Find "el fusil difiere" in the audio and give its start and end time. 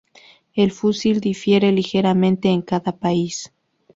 0.55-1.71